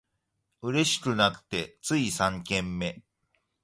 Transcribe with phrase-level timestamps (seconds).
[0.63, 3.03] 嬉しくなってつい三軒目